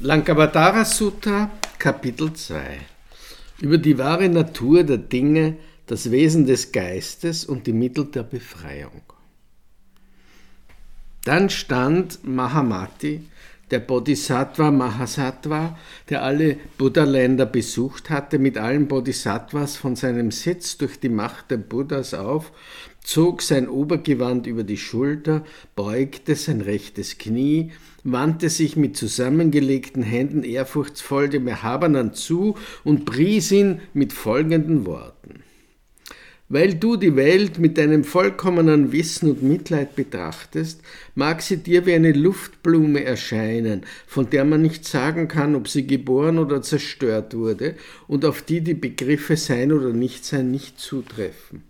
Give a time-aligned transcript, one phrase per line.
[0.00, 2.78] Lankavatara Sutta, Kapitel 2
[3.60, 5.56] über die wahre Natur der Dinge,
[5.86, 9.02] das Wesen des Geistes und die Mittel der Befreiung.
[11.24, 13.24] Dann stand Mahamati,
[13.70, 15.78] der Bodhisattva Mahasattva,
[16.08, 21.58] der alle Buddha-Länder besucht hatte, mit allen Bodhisattvas von seinem Sitz durch die Macht der
[21.58, 22.52] Buddhas auf,
[23.02, 25.44] zog sein Obergewand über die Schulter,
[25.76, 27.72] beugte sein rechtes Knie,
[28.04, 35.42] wandte sich mit zusammengelegten Händen ehrfurchtsvoll dem Erhabenen zu und pries ihn mit folgenden Worten.
[36.50, 40.80] Weil du die Welt mit deinem vollkommenen Wissen und Mitleid betrachtest,
[41.14, 45.86] mag sie dir wie eine Luftblume erscheinen, von der man nicht sagen kann, ob sie
[45.86, 47.74] geboren oder zerstört wurde
[48.06, 51.64] und auf die die Begriffe Sein oder Nichtsein nicht zutreffen.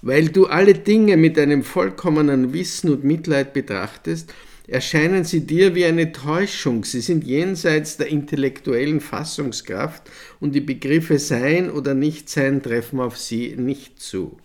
[0.00, 4.32] Weil du alle Dinge mit einem vollkommenen Wissen und Mitleid betrachtest,
[4.68, 10.02] erscheinen sie dir wie eine Täuschung, sie sind jenseits der intellektuellen Fassungskraft
[10.40, 14.38] und die Begriffe Sein oder Nichtsein treffen auf sie nicht zu.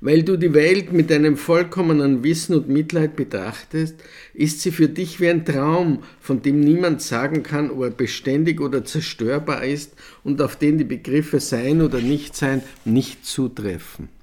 [0.00, 3.96] Weil du die Welt mit einem vollkommenen Wissen und Mitleid betrachtest,
[4.34, 8.60] ist sie für dich wie ein Traum, von dem niemand sagen kann, ob er beständig
[8.60, 14.15] oder zerstörbar ist und auf den die Begriffe Sein oder Nichtsein nicht zutreffen.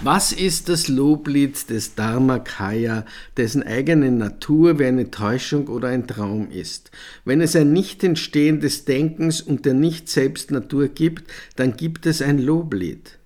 [0.00, 3.04] Was ist das Loblied des Dharmakaya,
[3.36, 6.90] dessen eigene Natur wie eine Täuschung oder ein Traum ist?
[7.24, 13.18] Wenn es ein Nichtentstehen des Denkens und der Nicht-Selbst-Natur gibt, dann gibt es ein Loblied.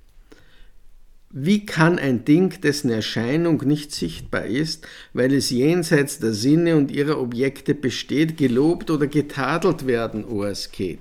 [1.31, 6.91] Wie kann ein Ding, dessen Erscheinung nicht sichtbar ist, weil es jenseits der Sinne und
[6.91, 10.99] ihrer Objekte besteht, gelobt oder getadelt werden, o Asket?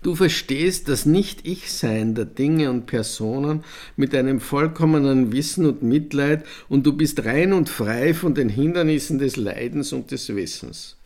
[0.00, 3.64] Du verstehst das Nicht-Ich-Sein der Dinge und Personen
[3.96, 9.18] mit einem vollkommenen Wissen und Mitleid und du bist rein und frei von den Hindernissen
[9.18, 10.96] des Leidens und des Wissens.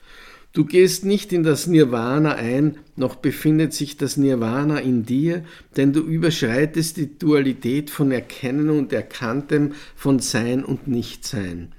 [0.52, 5.44] Du gehst nicht in das Nirvana ein, noch befindet sich das Nirvana in dir,
[5.78, 11.72] denn du überschreitest die Dualität von Erkennen und Erkanntem, von Sein und Nichtsein.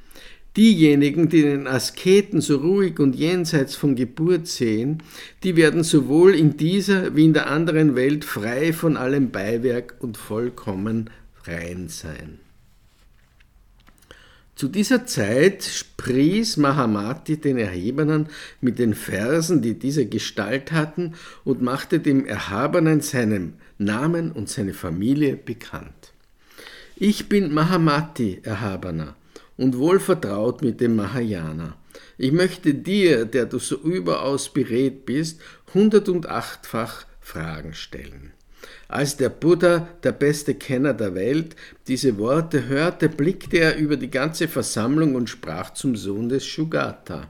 [0.56, 5.02] Diejenigen, die den Asketen so ruhig und jenseits von Geburt sehen,
[5.42, 10.16] die werden sowohl in dieser wie in der anderen Welt frei von allem Beiwerk und
[10.16, 11.10] vollkommen
[11.46, 12.38] rein sein.
[14.56, 18.28] Zu dieser Zeit pries Mahamati den Erhabenen
[18.62, 24.76] mit den Versen, die diese Gestalt hatten, und machte dem Erhabenen seinen Namen und seine
[24.76, 26.14] Familie bekannt.
[26.96, 29.16] Ich bin Mahamati, Erhabener,
[29.64, 31.78] und wohl vertraut mit dem Mahayana.
[32.18, 35.40] Ich möchte dir, der du so überaus beredt bist,
[35.74, 38.34] hundertundachtfach Fragen stellen.
[38.90, 41.56] Als der Buddha, der beste Kenner der Welt,
[41.88, 47.30] diese Worte hörte, blickte er über die ganze Versammlung und sprach zum Sohn des Shugata.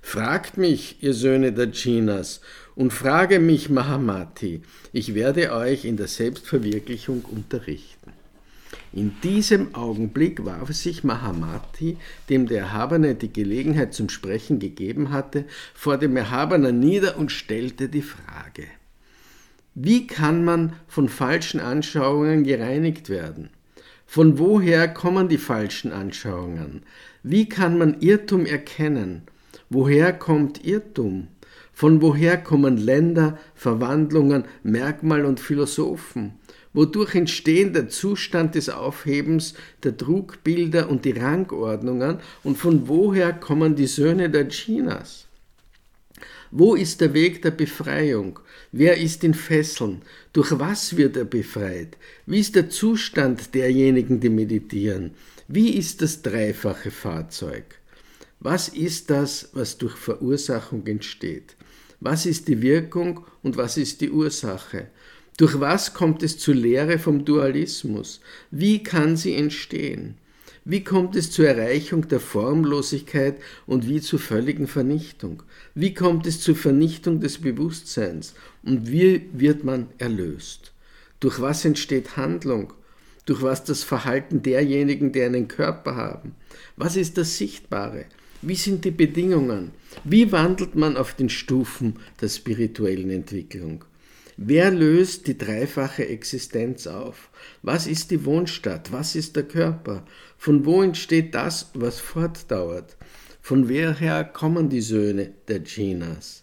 [0.00, 2.40] Fragt mich, ihr Söhne der Chinas,
[2.74, 4.62] und frage mich, Mahamati,
[4.92, 8.15] ich werde euch in der Selbstverwirklichung unterrichten.
[8.96, 11.98] In diesem Augenblick warf sich Mahamati,
[12.30, 17.90] dem der Erhabene die Gelegenheit zum Sprechen gegeben hatte, vor dem Erhabenen nieder und stellte
[17.90, 18.64] die Frage.
[19.74, 23.50] Wie kann man von falschen Anschauungen gereinigt werden?
[24.06, 26.82] Von woher kommen die falschen Anschauungen?
[27.22, 29.24] Wie kann man Irrtum erkennen?
[29.68, 31.28] Woher kommt Irrtum?
[31.74, 36.32] Von woher kommen Länder, Verwandlungen, Merkmal und Philosophen?
[36.76, 43.74] Wodurch entstehen der Zustand des Aufhebens der Trugbilder und die Rangordnungen und von woher kommen
[43.74, 45.26] die Söhne der Chinas?
[46.50, 48.38] Wo ist der Weg der Befreiung?
[48.72, 50.02] Wer ist in Fesseln?
[50.34, 51.96] Durch was wird er befreit?
[52.26, 55.12] Wie ist der Zustand derjenigen, die meditieren?
[55.48, 57.64] Wie ist das dreifache Fahrzeug?
[58.38, 61.56] Was ist das, was durch Verursachung entsteht?
[62.00, 64.88] Was ist die Wirkung und was ist die Ursache?
[65.36, 68.20] Durch was kommt es zur Lehre vom Dualismus?
[68.50, 70.14] Wie kann sie entstehen?
[70.64, 75.42] Wie kommt es zur Erreichung der Formlosigkeit und wie zur völligen Vernichtung?
[75.74, 80.72] Wie kommt es zur Vernichtung des Bewusstseins und wie wird man erlöst?
[81.20, 82.72] Durch was entsteht Handlung?
[83.26, 86.34] Durch was das Verhalten derjenigen, die einen Körper haben?
[86.76, 88.06] Was ist das Sichtbare?
[88.40, 89.72] Wie sind die Bedingungen?
[90.02, 93.84] Wie wandelt man auf den Stufen der spirituellen Entwicklung?
[94.38, 97.30] Wer löst die dreifache Existenz auf?
[97.62, 98.92] Was ist die Wohnstadt?
[98.92, 100.04] Was ist der Körper?
[100.36, 102.96] Von wo entsteht das, was fortdauert?
[103.40, 106.42] Von woher kommen die Söhne der Chinas?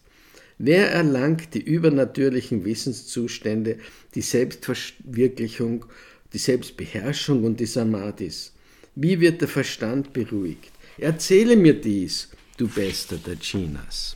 [0.57, 3.77] Wer erlangt die übernatürlichen Wissenszustände,
[4.15, 5.85] die Selbstverwirklichung,
[6.31, 8.53] die Selbstbeherrschung und die Samadhis?
[8.95, 10.71] Wie wird der Verstand beruhigt?
[10.97, 14.15] Erzähle mir dies, du Bester der Chinas.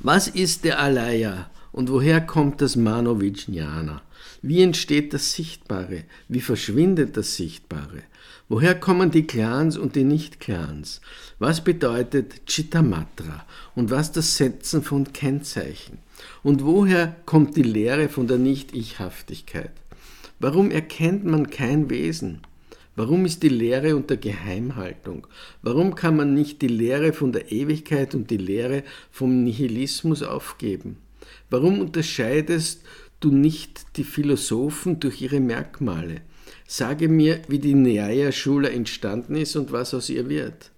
[0.00, 4.02] Was ist der Alaya und woher kommt das Manovijnana?
[4.42, 6.04] Wie entsteht das Sichtbare?
[6.28, 8.02] Wie verschwindet das Sichtbare?
[8.48, 11.00] Woher kommen die Clans und die Nicht-Clans?
[11.38, 13.44] Was bedeutet Chittamatra
[13.74, 15.98] und was das Setzen von Kennzeichen?
[16.42, 19.72] Und woher kommt die Lehre von der Nicht-Ich-Haftigkeit?
[20.40, 22.40] Warum erkennt man kein Wesen?
[22.96, 25.26] Warum ist die Lehre unter Geheimhaltung?
[25.62, 30.96] Warum kann man nicht die Lehre von der Ewigkeit und die Lehre vom Nihilismus aufgeben?
[31.50, 32.82] Warum unterscheidest
[33.20, 36.20] du nicht die Philosophen durch ihre Merkmale?
[36.66, 40.70] Sage mir, wie die Nyaya-Schule entstanden ist und was aus ihr wird.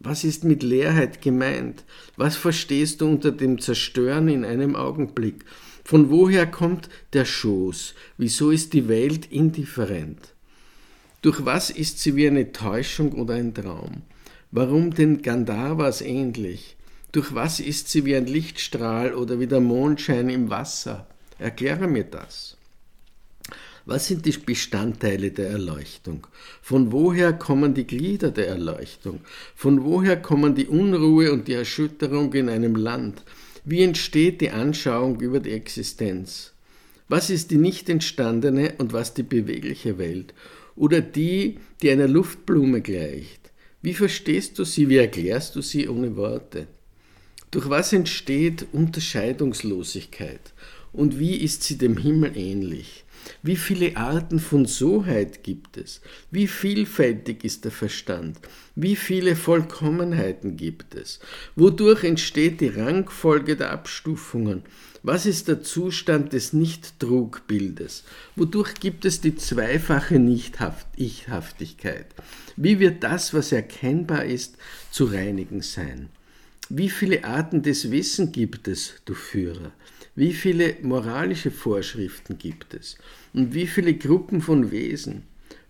[0.00, 1.84] Was ist mit Leerheit gemeint?
[2.16, 5.44] Was verstehst du unter dem Zerstören in einem Augenblick?
[5.82, 7.94] Von woher kommt der Schoß?
[8.16, 10.34] Wieso ist die Welt indifferent?
[11.22, 14.02] Durch was ist sie wie eine Täuschung oder ein Traum?
[14.52, 16.76] Warum den Gandharvas ähnlich?
[17.12, 21.06] Durch was ist sie wie ein Lichtstrahl oder wie der Mondschein im Wasser?
[21.38, 22.58] Erkläre mir das.
[23.86, 26.26] Was sind die Bestandteile der Erleuchtung?
[26.60, 29.20] Von woher kommen die Glieder der Erleuchtung?
[29.54, 33.22] Von woher kommen die Unruhe und die Erschütterung in einem Land?
[33.64, 36.52] Wie entsteht die Anschauung über die Existenz?
[37.08, 40.34] Was ist die nicht entstandene und was die bewegliche Welt?
[40.76, 43.50] Oder die, die einer Luftblume gleicht?
[43.80, 44.90] Wie verstehst du sie?
[44.90, 46.66] Wie erklärst du sie ohne Worte?
[47.50, 50.52] Durch was entsteht Unterscheidungslosigkeit?
[50.92, 53.04] Und wie ist sie dem Himmel ähnlich?
[53.42, 56.02] Wie viele Arten von Soheit gibt es?
[56.30, 58.38] Wie vielfältig ist der Verstand?
[58.74, 61.20] Wie viele Vollkommenheiten gibt es?
[61.56, 64.62] Wodurch entsteht die Rangfolge der Abstufungen?
[65.02, 68.04] Was ist der Zustand des Nicht-Trugbildes?
[68.36, 72.06] Wodurch gibt es die zweifache Nicht-Ich-Haftigkeit?
[72.56, 74.56] Wie wird das, was erkennbar ist,
[74.90, 76.10] zu reinigen sein?
[76.70, 79.72] Wie viele Arten des Wissens gibt es, du Führer?
[80.14, 82.98] Wie viele moralische Vorschriften gibt es?
[83.32, 85.22] Und wie viele Gruppen von Wesen?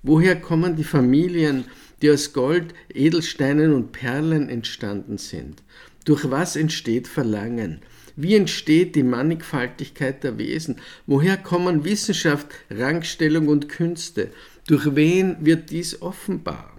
[0.02, 1.66] Woher kommen die Familien,
[2.02, 5.62] die aus Gold, Edelsteinen und Perlen entstanden sind?
[6.04, 7.78] Durch was entsteht Verlangen?
[8.16, 10.80] Wie entsteht die Mannigfaltigkeit der Wesen?
[11.06, 14.32] Woher kommen Wissenschaft, Rangstellung und Künste?
[14.66, 16.78] Durch wen wird dies offenbar?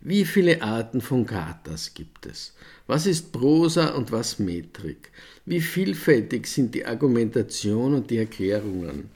[0.00, 2.54] Wie viele Arten von Gathas gibt es?
[2.88, 5.10] Was ist Prosa und was Metrik?
[5.44, 9.10] Wie vielfältig sind die Argumentation und die Erklärungen?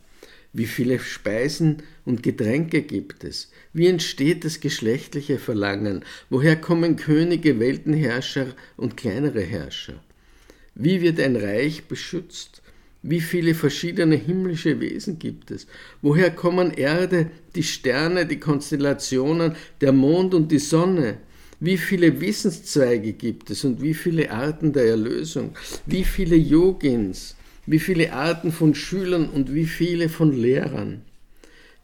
[0.52, 3.52] Wie viele Speisen und Getränke gibt es?
[3.72, 6.04] Wie entsteht das geschlechtliche Verlangen?
[6.30, 10.02] Woher kommen Könige, Weltenherrscher und kleinere Herrscher?
[10.74, 12.62] Wie wird ein Reich beschützt?
[13.02, 15.68] Wie viele verschiedene himmlische Wesen gibt es?
[16.02, 21.18] Woher kommen Erde, die Sterne, die Konstellationen, der Mond und die Sonne?
[21.62, 25.52] Wie viele Wissenszweige gibt es und wie viele Arten der Erlösung?
[25.84, 27.36] Wie viele Yogins?
[27.66, 31.02] Wie viele Arten von Schülern und wie viele von Lehrern?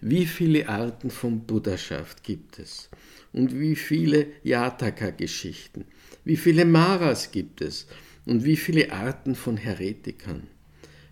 [0.01, 2.89] Wie viele Arten von Buddhaschaft gibt es?
[3.35, 5.85] Und wie viele Yataka-Geschichten?
[6.25, 7.87] Wie viele Maras gibt es?
[8.25, 10.45] Und wie viele Arten von Heretikern?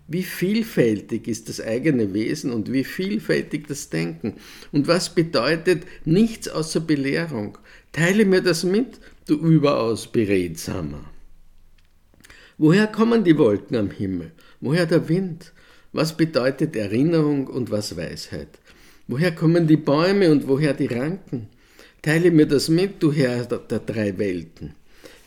[0.07, 4.35] Wie vielfältig ist das eigene Wesen und wie vielfältig das Denken?
[4.71, 7.57] Und was bedeutet nichts außer Belehrung?
[7.95, 11.05] Teile mir das mit, du überaus beredsamer.
[12.57, 14.33] Woher kommen die Wolken am Himmel?
[14.59, 15.53] Woher der Wind?
[15.93, 18.49] Was bedeutet Erinnerung und was Weisheit?
[19.07, 21.47] Woher kommen die Bäume und woher die Ranken?
[22.01, 24.75] Teile mir das mit, du Herr der drei Welten.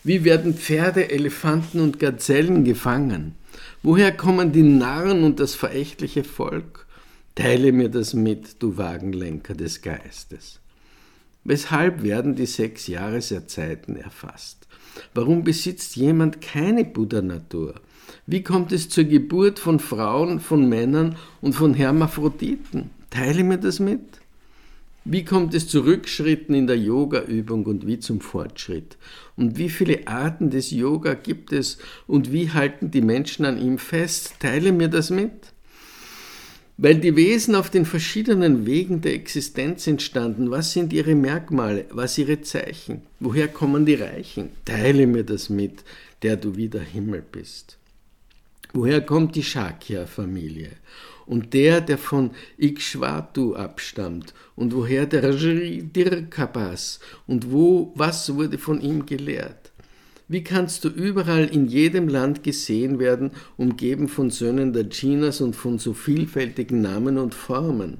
[0.03, 3.33] Wie werden Pferde, Elefanten und Gazellen gefangen?
[3.81, 6.85] Woher kommen die Narren und das verächtliche Volk?
[7.33, 10.59] Teile mir das mit, du Wagenlenker des Geistes.
[11.43, 14.67] Weshalb werden die sechs Jahreserzeiten erfasst?
[15.13, 17.75] Warum besitzt jemand keine Buddha-Natur?
[18.25, 22.89] Wie kommt es zur Geburt von Frauen, von Männern und von Hermaphroditen?
[23.09, 24.19] Teile mir das mit.
[25.05, 28.97] Wie kommt es zu Rückschritten in der Yoga-Übung und wie zum Fortschritt?
[29.37, 33.77] Und wie viele Arten des Yoga gibt es und wie halten die Menschen an ihm
[33.77, 34.35] fest?
[34.39, 35.53] Teile mir das mit.
[36.81, 42.17] Weil die Wesen auf den verschiedenen Wegen der Existenz entstanden, was sind ihre Merkmale, was
[42.17, 43.01] ihre Zeichen?
[43.19, 44.51] Woher kommen die Reichen?
[44.63, 45.83] Teile mir das mit,
[46.21, 47.77] der du wieder Himmel bist.
[48.71, 50.71] Woher kommt die Shakya-Familie?
[51.29, 58.81] und der, der von Ikshvatu abstammt, und woher der Dirkapas, und wo, was wurde von
[58.81, 59.68] ihm gelehrt.
[60.31, 65.55] Wie kannst du überall in jedem Land gesehen werden, umgeben von Söhnen der Chinas und
[65.55, 67.97] von so vielfältigen Namen und Formen?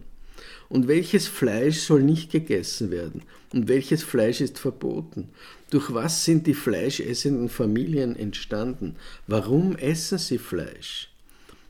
[0.69, 3.23] Und welches Fleisch soll nicht gegessen werden?
[3.51, 5.29] Und welches Fleisch ist verboten?
[5.71, 8.95] Durch was sind die fleischessenden Familien entstanden?
[9.25, 11.09] Warum essen sie Fleisch?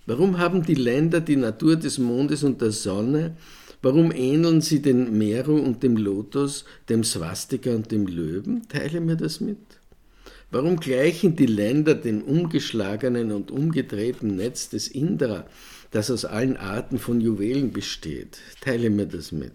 [0.07, 3.37] Warum haben die Länder die Natur des Mondes und der Sonne?
[3.81, 8.67] Warum ähneln sie den Meru und dem Lotus, dem Swastika und dem Löwen?
[8.67, 9.78] Teile mir das mit.
[10.51, 15.45] Warum gleichen die Länder dem umgeschlagenen und umgedrehten Netz des Indra,
[15.91, 18.39] das aus allen Arten von Juwelen besteht?
[18.59, 19.53] Teile mir das mit.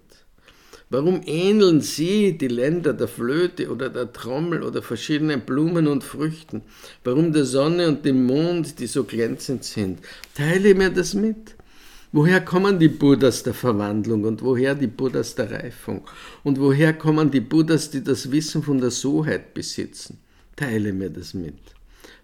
[0.91, 6.63] Warum ähneln sie die Länder der Flöte oder der Trommel oder verschiedenen Blumen und Früchten?
[7.03, 9.99] Warum der Sonne und dem Mond, die so glänzend sind?
[10.37, 11.57] Teile mir das mit.
[12.13, 16.03] Woher kommen die Buddhas der Verwandlung und woher die Buddhas der Reifung?
[16.45, 20.19] Und woher kommen die Buddhas, die das Wissen von der Soheit besitzen?
[20.57, 21.59] Teile mir das mit.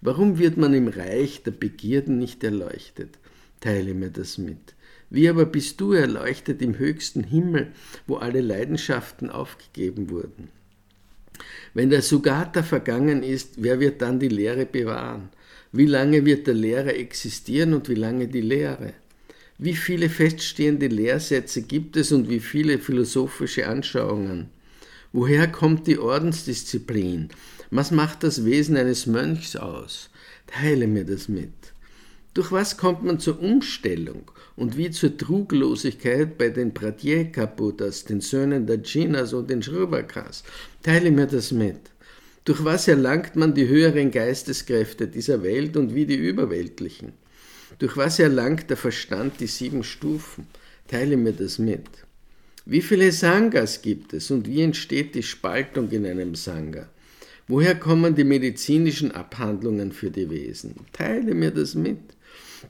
[0.01, 3.19] Warum wird man im Reich der Begierden nicht erleuchtet?
[3.61, 4.75] Teile mir das mit.
[5.11, 7.73] Wie aber bist du erleuchtet im höchsten Himmel,
[8.07, 10.49] wo alle Leidenschaften aufgegeben wurden?
[11.75, 15.31] Wenn der Sugata vergangen ist, wer wird dann die Lehre bewahren?
[15.73, 18.93] Wie lange wird der Lehrer existieren und wie lange die Lehre?
[19.59, 24.49] Wie viele feststehende Lehrsätze gibt es und wie viele philosophische Anschauungen?
[25.13, 27.29] Woher kommt die Ordensdisziplin?
[27.73, 30.11] Was macht das Wesen eines Mönchs aus?
[30.49, 31.53] Teile mir das mit.
[32.35, 38.67] Durch was kommt man zur Umstellung und wie zur Truglosigkeit bei den Pratyeka-Buddhas, den Söhnen
[38.67, 40.43] der Jinas und den Shravakas?
[40.83, 41.79] Teile mir das mit.
[42.45, 47.13] Durch was erlangt man die höheren Geisteskräfte dieser Welt und wie die überweltlichen?
[47.79, 50.49] Durch was erlangt der Verstand die sieben Stufen?
[50.89, 51.87] Teile mir das mit.
[52.65, 56.89] Wie viele Sangas gibt es und wie entsteht die Spaltung in einem Sangha?
[57.51, 60.77] Woher kommen die medizinischen Abhandlungen für die Wesen?
[60.93, 61.99] Teile mir das mit.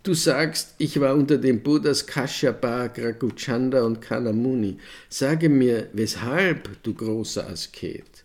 [0.02, 4.78] Du sagst, ich war unter den Buddhas Kashyapa, Grakuchanda und Kanamuni.
[5.10, 8.24] Sage mir, weshalb, du großer Asket?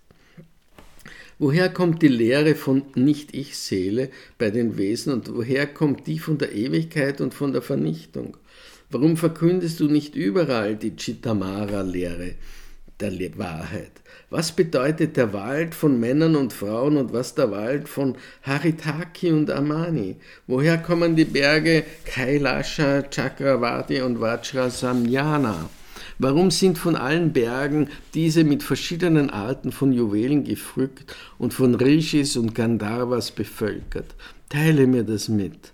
[1.39, 6.55] Woher kommt die Lehre von Nicht-Ich-Seele bei den Wesen und woher kommt die von der
[6.55, 8.38] Ewigkeit und von der Vernichtung?
[8.89, 12.35] Warum verkündest du nicht überall die Chittamara-Lehre
[12.99, 13.91] der Wahrheit?
[14.29, 19.51] Was bedeutet der Wald von Männern und Frauen und was der Wald von Haritaki und
[19.51, 20.15] Amani?
[20.47, 25.69] Woher kommen die Berge Kailasha, Chakravati und Vajrasamyana?
[26.17, 32.37] Warum sind von allen Bergen diese mit verschiedenen Arten von Juwelen gefrückt und von Rishis
[32.37, 34.15] und Gandharvas bevölkert?
[34.49, 35.73] Teile mir das mit.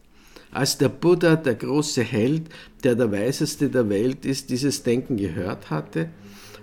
[0.52, 2.44] Als der Buddha, der große Held,
[2.84, 6.10] der der weiseste der Welt ist, dieses Denken gehört hatte,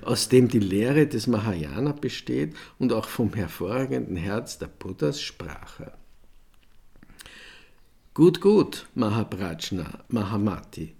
[0.03, 5.81] aus dem die Lehre des Mahayana besteht und auch vom hervorragenden Herz der Buddhas sprach
[5.81, 5.99] er.
[8.15, 10.95] Gut, gut, Mahaprajna, Mahamati,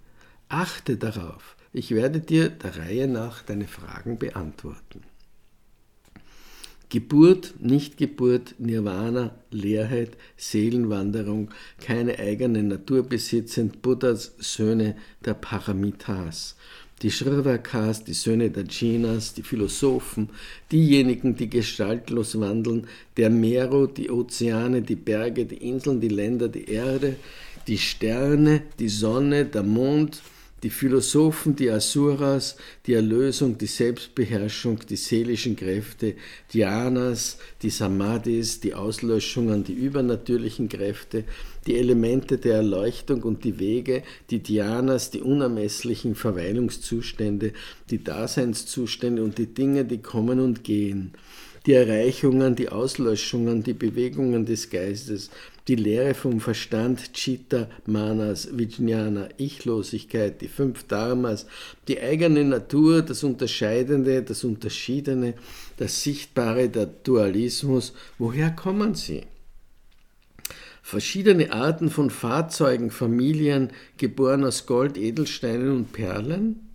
[0.47, 5.03] achte darauf, ich werde dir der Reihe nach deine Fragen beantworten.
[6.89, 16.55] Geburt, Nichtgeburt, Nirvana, Leerheit, Seelenwanderung, keine eigene Natur besitzend, Buddhas Söhne der Paramitas,
[17.01, 20.29] die Shravakas, die Söhne der Jinas, die Philosophen,
[20.71, 22.87] diejenigen, die gestaltlos wandeln,
[23.17, 27.15] der Meero, die Ozeane, die Berge, die Inseln, die Länder, die Erde,
[27.67, 30.21] die Sterne, die Sonne, der Mond,
[30.63, 36.15] die Philosophen, die Asuras, die Erlösung, die Selbstbeherrschung, die seelischen Kräfte,
[36.51, 41.23] Dhyanas, die Samadhis, die Auslöschungen, die übernatürlichen Kräfte,
[41.67, 47.53] die Elemente der Erleuchtung und die Wege, die Dhyanas, die unermesslichen Verweilungszustände,
[47.89, 51.13] die Daseinszustände und die Dinge, die kommen und gehen
[51.65, 55.29] die Erreichungen, die Auslöschungen, die Bewegungen des Geistes,
[55.69, 61.45] die Lehre vom Verstand, Chitta, Manas, Vijnana, Ichlosigkeit, die fünf Dharmas,
[61.87, 65.35] die eigene Natur, das Unterscheidende, das Unterschiedene,
[65.77, 69.21] das Sichtbare, der Dualismus, woher kommen sie?
[70.81, 76.67] Verschiedene Arten von Fahrzeugen, Familien, geboren aus Gold, Edelsteinen und Perlen?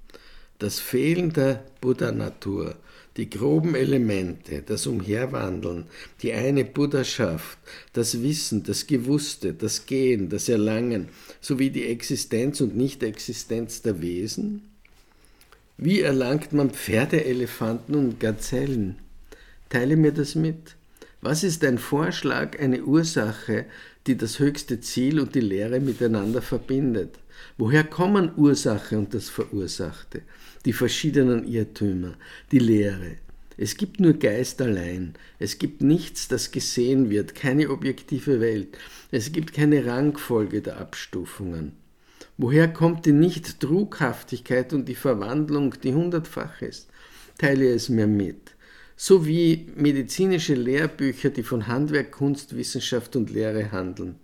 [0.61, 2.77] Das Fehlen der Buddha-Natur,
[3.17, 5.85] die groben Elemente, das Umherwandeln,
[6.23, 7.59] die eine Buddhaschaft,
[7.93, 11.09] das Wissen, das Gewusste, das Gehen, das Erlangen,
[11.41, 14.63] sowie die Existenz und Nicht-Existenz der Wesen?
[15.77, 18.97] Wie erlangt man Pferde, Elefanten und Gazellen?
[19.69, 20.77] Teile mir das mit.
[21.21, 23.65] Was ist ein Vorschlag, eine Ursache,
[24.07, 27.15] die das höchste Ziel und die Lehre miteinander verbindet?
[27.57, 30.23] Woher kommen Ursache und das Verursachte?
[30.65, 32.15] Die verschiedenen Irrtümer,
[32.51, 33.17] die Lehre.
[33.57, 35.15] Es gibt nur Geist allein.
[35.39, 38.77] Es gibt nichts, das gesehen wird, keine objektive Welt.
[39.13, 41.73] Es gibt keine Rangfolge der Abstufungen.
[42.37, 46.89] Woher kommt die Nicht-Trughaftigkeit und die Verwandlung, die hundertfach ist?
[47.39, 48.57] Teile es mir mit.
[48.97, 54.17] So wie medizinische Lehrbücher, die von Handwerk, Kunst, Wissenschaft und Lehre handeln.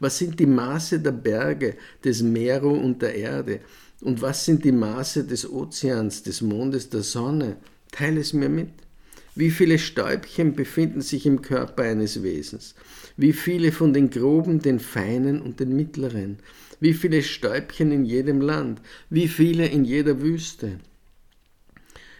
[0.00, 3.60] Was sind die Maße der Berge, des Meeres und der Erde?
[4.02, 7.56] Und was sind die Maße des Ozeans, des Mondes, der Sonne?
[7.92, 8.70] Teile es mir mit.
[9.36, 12.74] Wie viele Stäubchen befinden sich im Körper eines Wesens?
[13.16, 16.38] Wie viele von den groben, den feinen und den mittleren?
[16.80, 18.82] Wie viele Stäubchen in jedem Land?
[19.08, 20.80] Wie viele in jeder Wüste?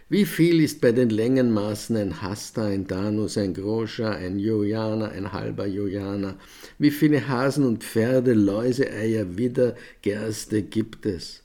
[0.07, 5.33] Wie viel ist bei den Längenmaßen ein Hasta, ein Danus, ein Groscha, ein Jojana, ein
[5.33, 6.37] halber Jojana?
[6.79, 11.42] Wie viele Hasen und Pferde, Läuse, Eier, Widder, Gerste gibt es?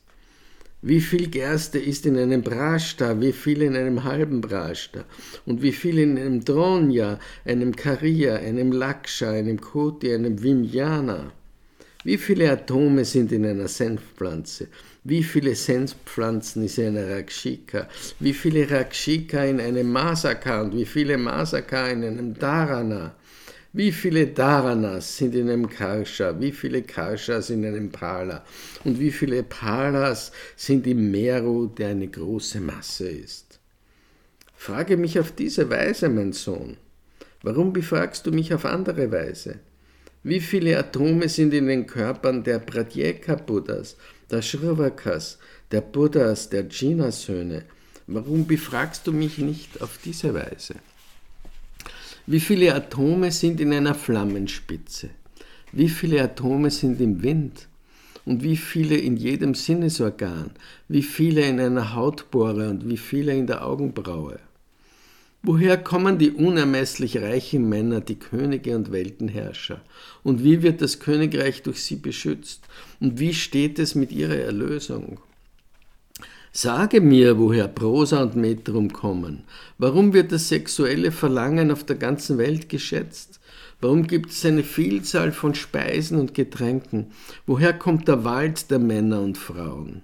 [0.81, 5.05] Wie viel Gerste ist in einem Brashta, wie viel in einem halben Brashta
[5.45, 11.33] und wie viel in einem Dronja, einem Karia, einem Laksha, einem Koti, einem Vimjana?
[12.05, 14.69] Wie viele Atome sind in einer Senfpflanze?
[15.03, 17.89] Wie viele Senfpflanzen ist in einer Rakshika?
[18.21, 23.17] Wie viele Rakshika in einem Masaka und wie viele Masaka in einem Dharana?
[23.75, 26.41] Wie viele Dharanas sind in einem Karsha?
[26.41, 28.43] Wie viele Karshas in einem Pala?
[28.85, 33.61] Und wie viele Palas sind im Meru, der eine große Masse ist?
[34.57, 36.79] Frage mich auf diese Weise, mein Sohn.
[37.43, 39.61] Warum befragst du mich auf andere Weise?
[40.23, 43.97] Wie viele Atome sind in den Körpern der Pratyeka-Buddhas,
[44.31, 45.39] der Shravakas,
[45.71, 47.65] der Buddhas, der Jina-Söhne?
[48.07, 50.77] Warum befragst du mich nicht auf diese Weise?
[52.31, 55.09] Wie viele Atome sind in einer Flammenspitze?
[55.73, 57.69] Wie viele Atome sind im Wind?
[58.27, 60.51] Und wie viele in jedem Sinnesorgan?
[60.89, 64.41] Wie viele in einer Hautbohre und wie viele in der Augenbraue?
[65.43, 69.81] Woher kommen die unermesslich reichen Männer, die Könige und Weltenherrscher?
[70.23, 72.61] Und wie wird das Königreich durch sie beschützt?
[73.01, 75.19] Und wie steht es mit ihrer Erlösung?
[76.53, 79.45] Sage mir, woher Prosa und Metrum kommen.
[79.77, 83.39] Warum wird das sexuelle Verlangen auf der ganzen Welt geschätzt?
[83.81, 87.13] Warum gibt es eine Vielzahl von Speisen und Getränken?
[87.47, 90.03] Woher kommt der Wald der Männer und Frauen?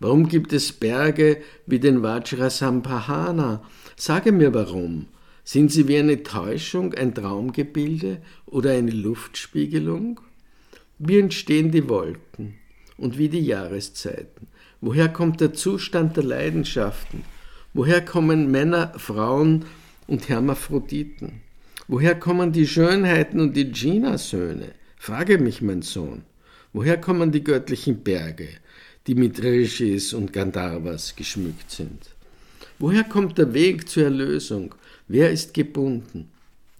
[0.00, 3.62] Warum gibt es Berge wie den Vajrasampahana?
[3.96, 5.06] Sage mir warum.
[5.44, 10.20] Sind sie wie eine Täuschung, ein Traumgebilde oder eine Luftspiegelung?
[10.98, 12.54] Wie entstehen die Wolken
[12.96, 14.46] und wie die Jahreszeiten?
[14.80, 17.24] Woher kommt der Zustand der Leidenschaften?
[17.72, 19.64] Woher kommen Männer, Frauen
[20.06, 21.40] und Hermaphroditen?
[21.88, 24.72] Woher kommen die Schönheiten und die Gina-Söhne?
[24.96, 26.22] Frage mich, mein Sohn.
[26.72, 28.48] Woher kommen die göttlichen Berge,
[29.06, 32.14] die mit Rishis und Gandharvas geschmückt sind?
[32.78, 34.74] Woher kommt der Weg zur Erlösung?
[35.08, 36.30] Wer ist gebunden?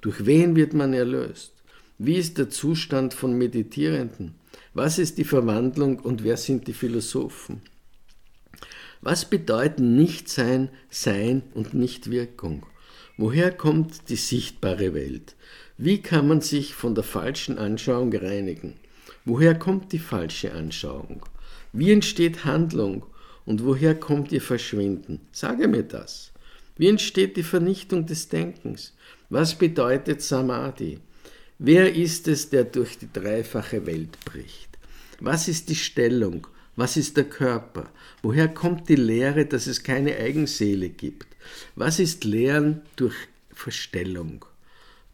[0.01, 1.53] Durch wen wird man erlöst?
[1.99, 4.35] Wie ist der Zustand von Meditierenden?
[4.77, 7.63] Was ist die Verwandlung und wer sind die Philosophen?
[9.03, 12.67] Was bedeuten Nichtsein, Sein und Nichtwirkung?
[13.17, 15.37] Woher kommt die sichtbare Welt?
[15.79, 18.75] Wie kann man sich von der falschen Anschauung reinigen?
[19.25, 21.23] Woher kommt die falsche Anschauung?
[21.73, 23.07] Wie entsteht Handlung
[23.47, 25.21] und woher kommt ihr Verschwinden?
[25.31, 26.33] Sage mir das.
[26.77, 28.93] Wie entsteht die Vernichtung des Denkens?
[29.31, 30.99] Was bedeutet Samadhi?
[31.59, 34.69] Wer ist es, der durch die dreifache Welt bricht?
[35.21, 36.47] Was ist die Stellung?
[36.77, 37.91] Was ist der Körper?
[38.23, 41.29] Woher kommt die Lehre, dass es keine Eigenseele gibt?
[41.77, 43.15] Was ist Lehren durch
[43.53, 44.45] Verstellung?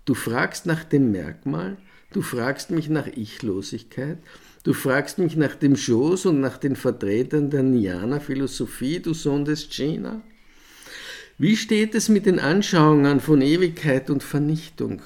[0.07, 1.77] Du fragst nach dem Merkmal,
[2.13, 4.19] du fragst mich nach Ichlosigkeit
[4.63, 9.71] Du fragst mich nach dem Schoß und nach den Vertretern der Jnana-Philosophie, du Sohn des
[9.71, 10.21] China?
[11.39, 15.01] Wie steht es mit den Anschauungen von Ewigkeit und Vernichtung?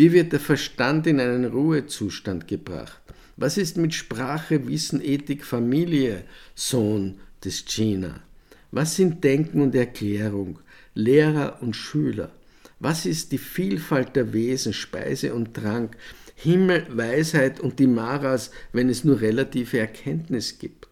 [0.00, 3.02] Wie wird der Verstand in einen Ruhezustand gebracht?
[3.36, 8.22] Was ist mit Sprache, Wissen, Ethik, Familie, Sohn des China?
[8.70, 10.58] Was sind Denken und Erklärung,
[10.94, 12.30] Lehrer und Schüler?
[12.78, 15.94] Was ist die Vielfalt der Wesen, Speise und Trank?
[16.34, 20.88] Himmel, Weisheit und die Maras, wenn es nur relative Erkenntnis gibt?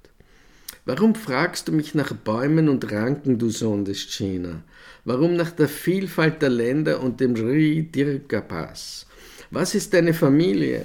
[0.84, 4.64] Warum fragst du mich nach Bäumen und Ranken, du Sohn des China?
[5.10, 9.06] Warum nach der Vielfalt der Länder und dem Sri Dirga Pass?
[9.50, 10.84] Was ist deine Familie?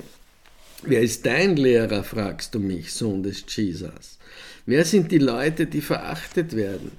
[0.83, 4.17] Wer ist dein Lehrer, fragst du mich, Sohn des Jesus?
[4.65, 6.93] Wer sind die Leute, die verachtet werden?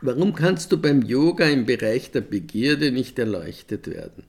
[0.00, 4.22] Warum kannst du beim Yoga im Bereich der Begierde nicht erleuchtet werden?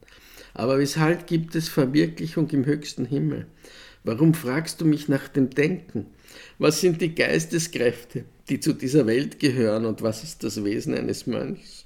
[0.56, 3.46] Aber weshalb gibt es Verwirklichung im höchsten Himmel?
[4.04, 6.08] Warum fragst du mich nach dem Denken?
[6.58, 11.28] Was sind die Geisteskräfte, die zu dieser Welt gehören und was ist das Wesen eines
[11.28, 11.86] Mönchs?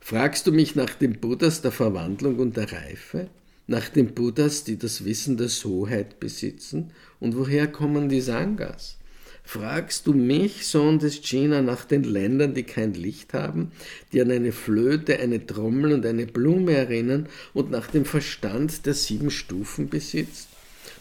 [0.00, 3.28] Fragst du mich nach den Buddhas der Verwandlung und der Reife?
[3.66, 6.90] Nach den Buddhas, die das Wissen der Soheit besitzen?
[7.20, 8.96] Und woher kommen die Sangas?
[9.44, 13.72] Fragst du mich, Sohn des China, nach den Ländern, die kein Licht haben,
[14.12, 18.94] die an eine Flöte, eine Trommel und eine Blume erinnern und nach dem Verstand der
[18.94, 20.48] sieben Stufen besitzt?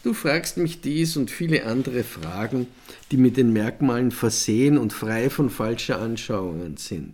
[0.04, 2.68] Du fragst mich dies und viele andere Fragen,
[3.12, 7.14] die mit den Merkmalen versehen und frei von falscher Anschauungen sind.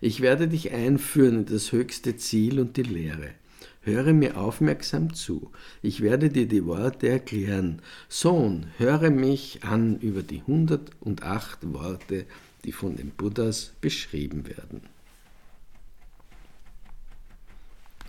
[0.00, 3.30] Ich werde dich einführen in das höchste Ziel und die Lehre.
[3.80, 5.50] Höre mir aufmerksam zu.
[5.82, 7.80] Ich werde dir die Worte erklären.
[8.08, 12.26] Sohn, höre mich an über die 108 Worte,
[12.64, 14.82] die von den Buddhas beschrieben werden.